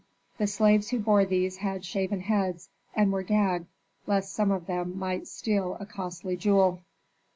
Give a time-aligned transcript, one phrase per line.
[0.39, 3.67] The slaves who bore these had shaven heads and were gagged
[4.07, 6.79] lest some one of them might steal a costly jewel.